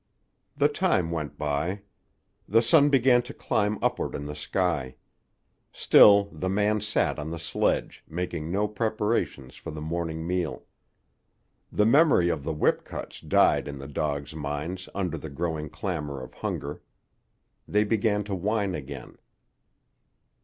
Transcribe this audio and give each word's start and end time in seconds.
The 0.57 0.67
time 0.67 1.11
went 1.11 1.37
by. 1.37 1.83
The 2.47 2.63
sun 2.63 2.89
began 2.89 3.21
to 3.21 3.35
climb 3.35 3.77
upward 3.83 4.15
in 4.15 4.25
the 4.25 4.33
sky. 4.33 4.95
Still 5.71 6.23
the 6.31 6.49
man 6.49 6.81
sat 6.81 7.19
on 7.19 7.29
the 7.29 7.37
sledge, 7.37 8.03
making 8.07 8.49
no 8.49 8.67
preparations 8.67 9.53
for 9.57 9.69
the 9.69 9.79
morning 9.79 10.25
meal. 10.25 10.65
The 11.71 11.85
memory 11.85 12.29
of 12.29 12.43
the 12.43 12.51
whip 12.55 12.83
cuts 12.83 13.21
died 13.21 13.67
in 13.67 13.77
the 13.77 13.87
dogs' 13.87 14.33
minds 14.35 14.89
under 14.95 15.19
the 15.19 15.29
growing 15.29 15.69
clamour 15.69 16.23
of 16.23 16.33
hunger. 16.33 16.81
They 17.67 17.83
began 17.83 18.23
to 18.23 18.33
whine 18.33 18.73
again. 18.73 19.19